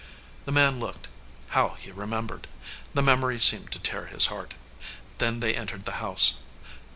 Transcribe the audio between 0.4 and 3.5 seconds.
The man looked. How he remembered! The memory